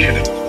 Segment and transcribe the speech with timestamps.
[0.00, 0.39] Mädchen.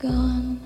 [0.00, 0.59] Gone,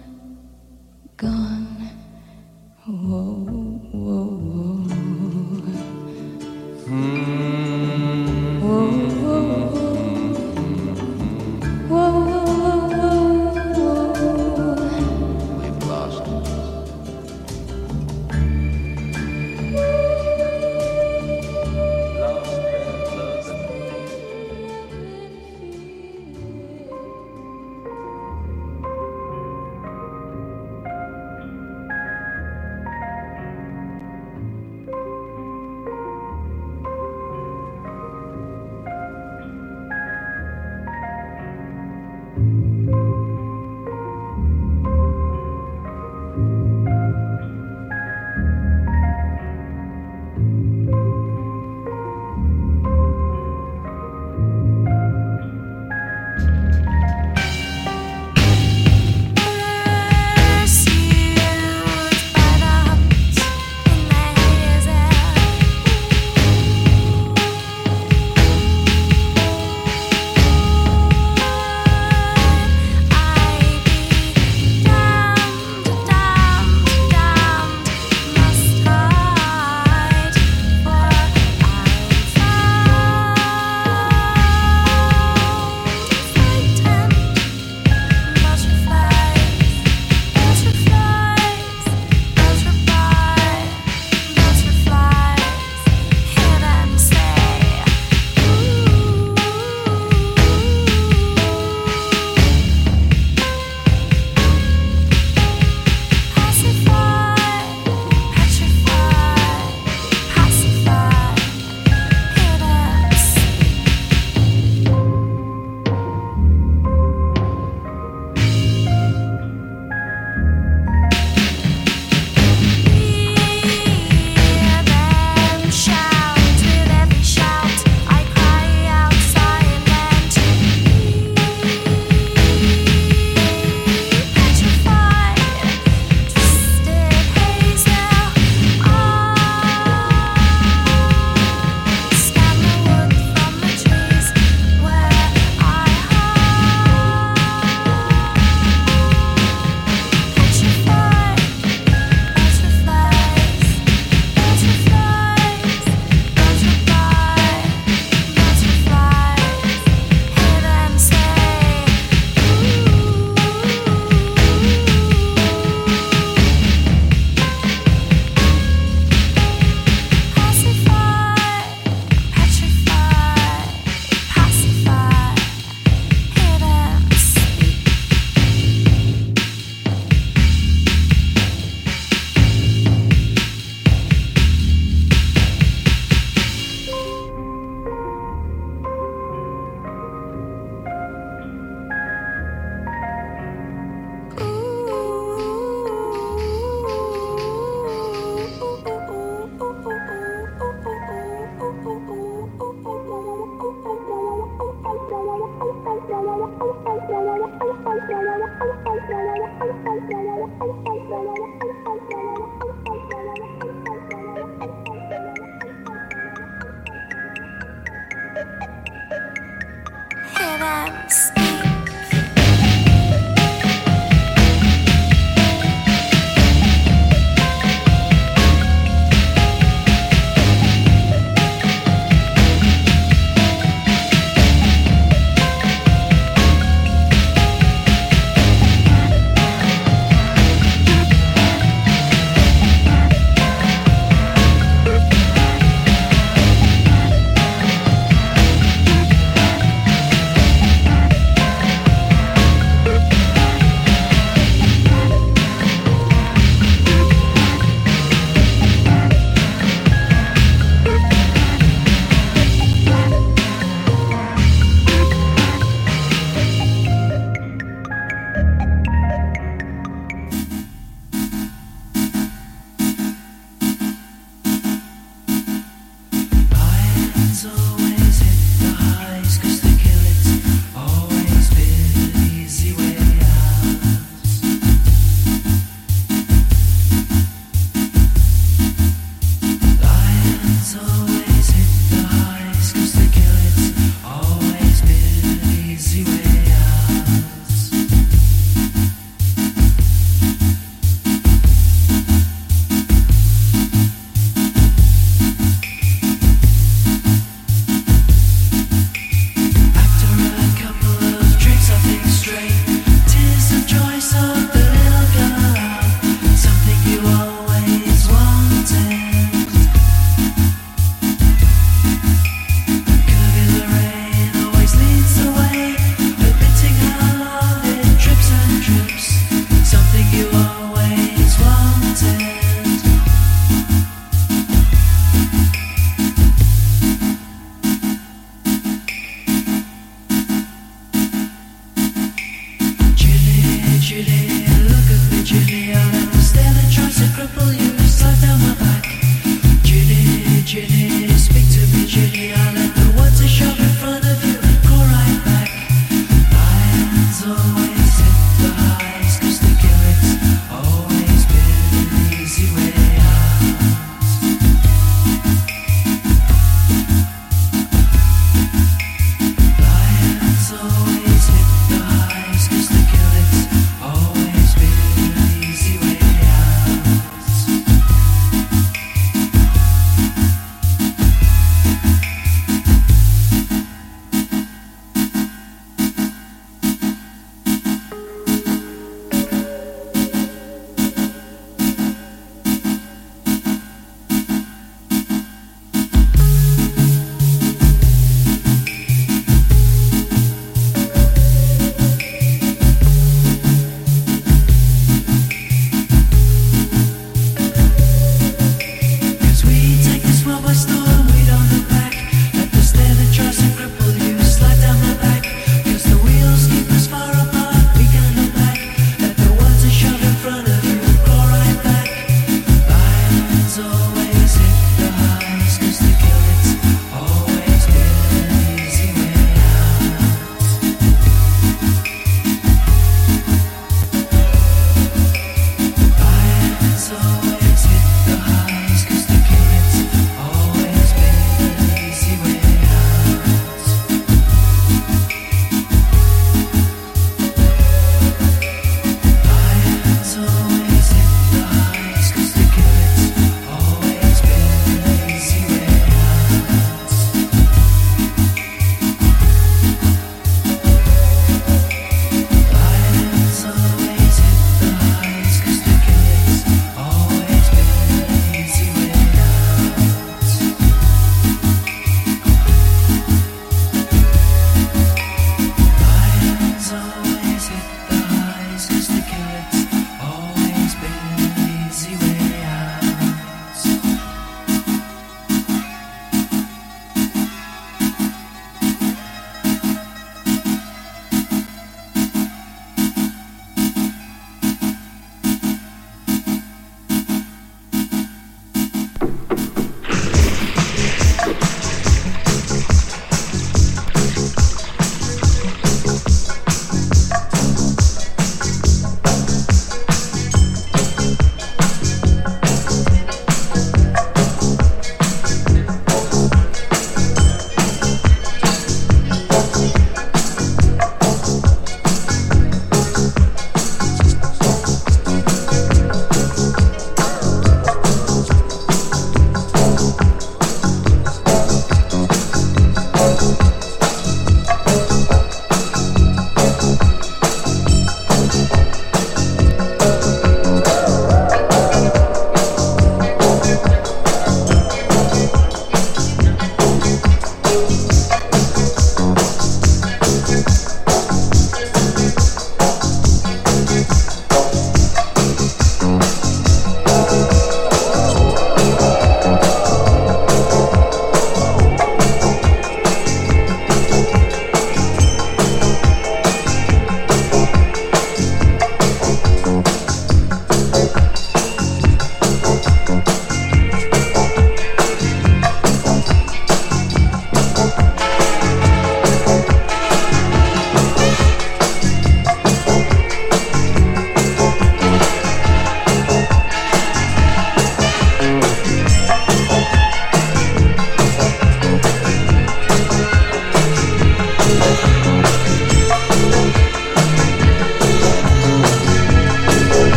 [350.54, 352.43] Julie, speak to me, Julia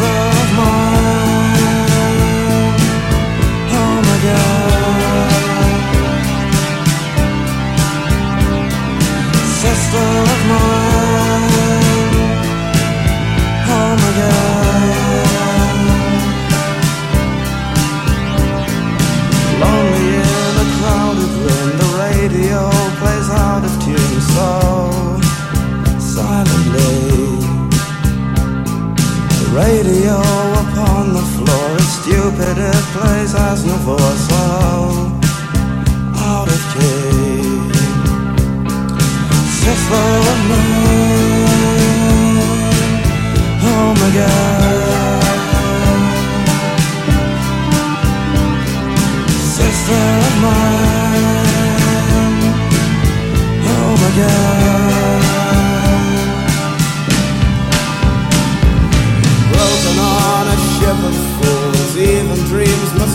[0.00, 0.87] Of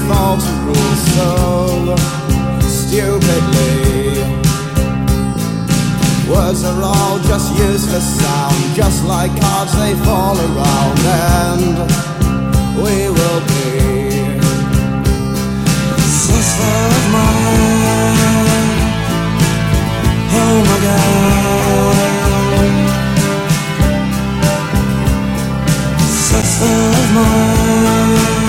[0.07, 1.29] fall to rules so
[2.61, 4.23] stupidly.
[6.29, 11.77] Words are all just useless sound, just like cards they fall around, and
[12.77, 13.69] we will be
[15.99, 18.71] sister of mine.
[20.35, 21.97] Oh my God,
[26.29, 28.42] sister of mine.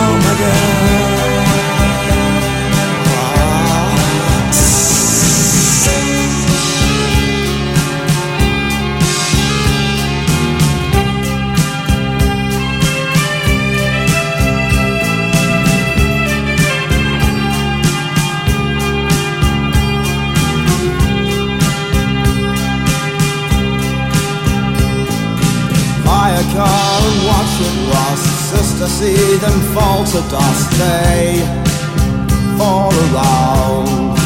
[0.00, 0.97] Oh my God.
[28.98, 30.70] See them fall to dust.
[30.80, 31.38] They
[32.58, 34.18] fall around.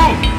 [0.00, 0.29] move!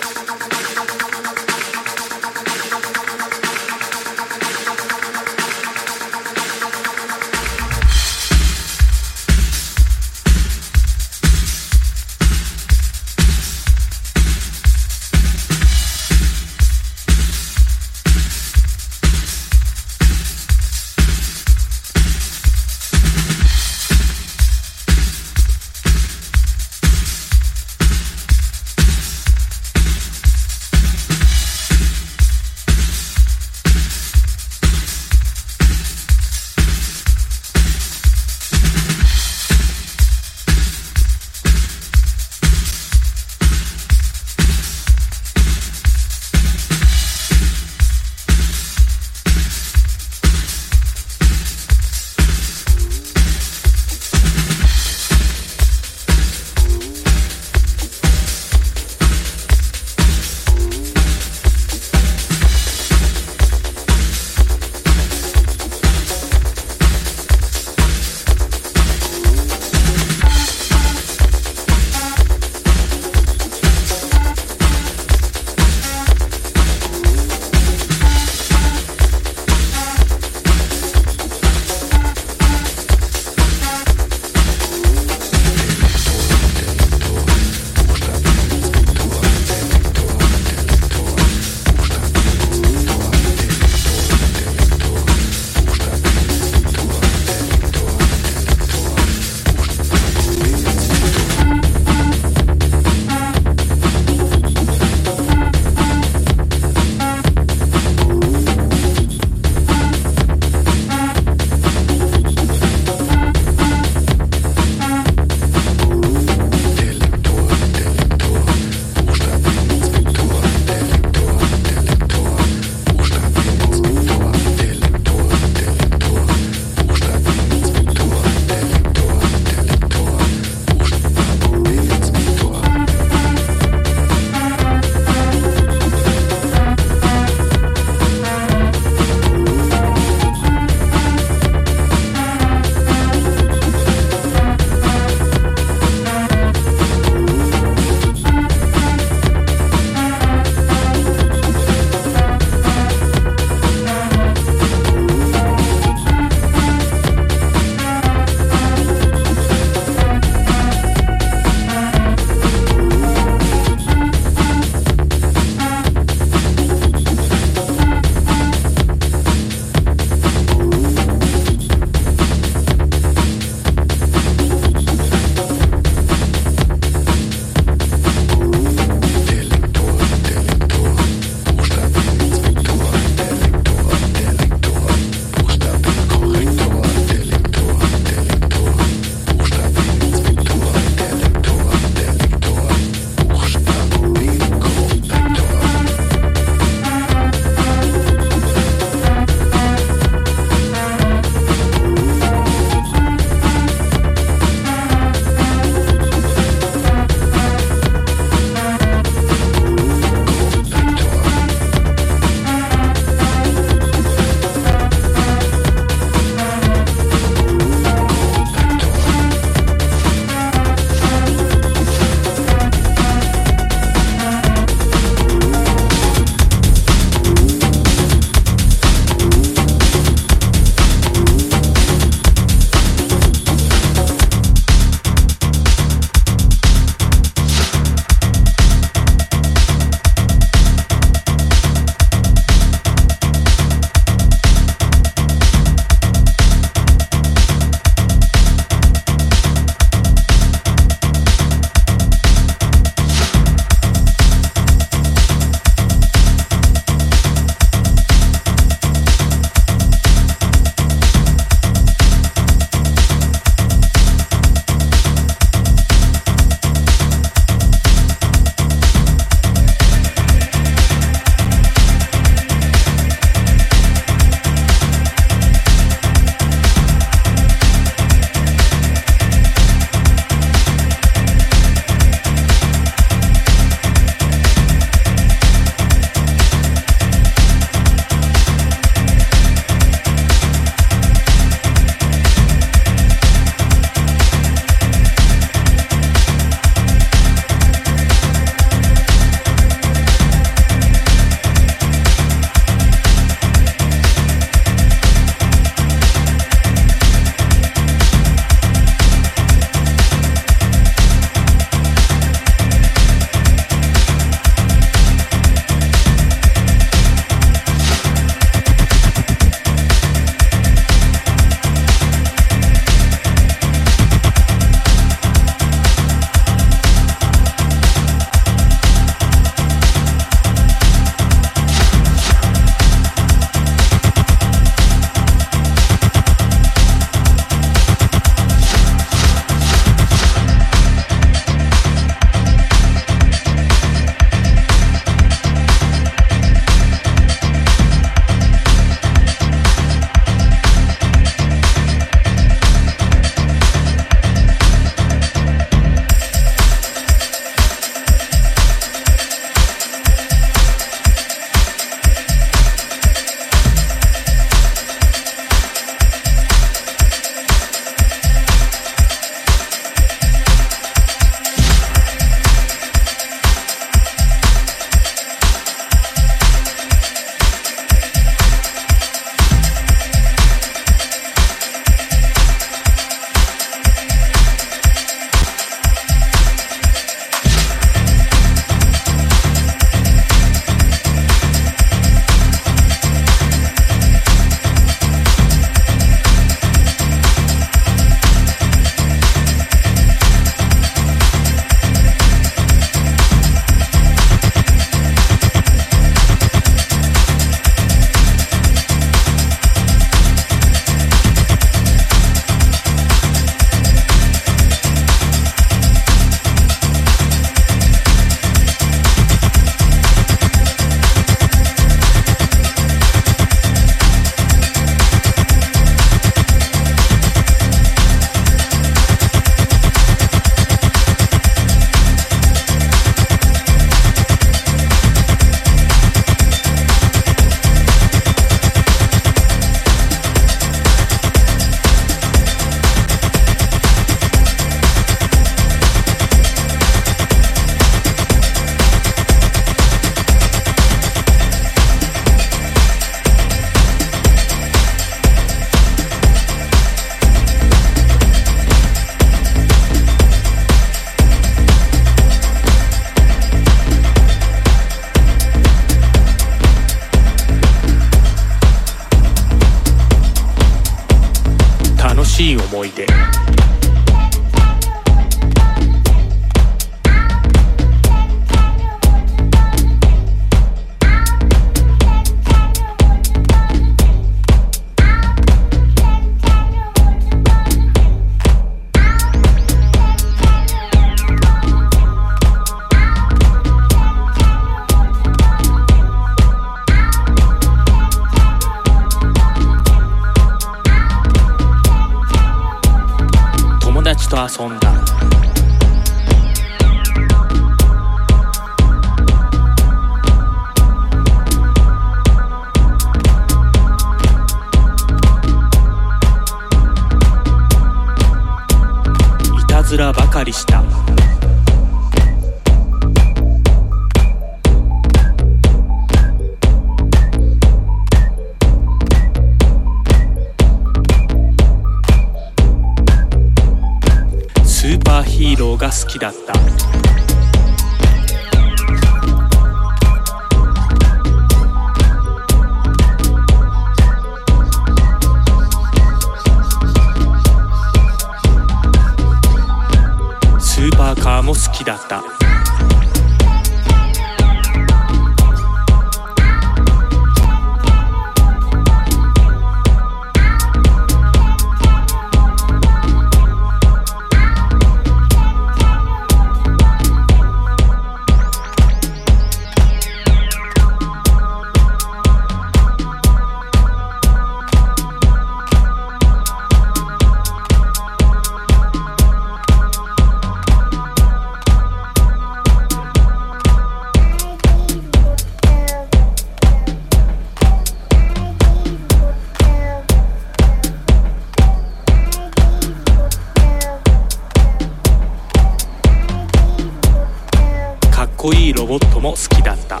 [598.68, 600.00] いロボットも好きだった。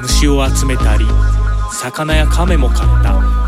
[0.00, 1.04] 虫を集めたり
[1.72, 3.45] 魚や亀も買った。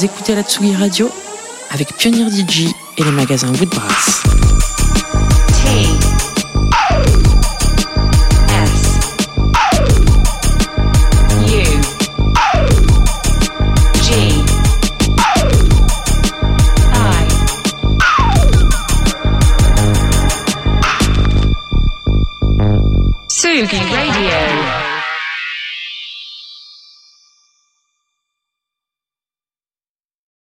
[0.00, 1.10] Vous écoutez la Tsugi Radio
[1.68, 4.22] avec Pionnier DJ et les magasins Woodbrass.